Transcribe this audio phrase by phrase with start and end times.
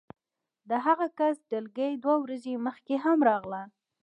[0.69, 3.63] د هغه کس ډلګۍ دوه ورځې مخکې هم راغله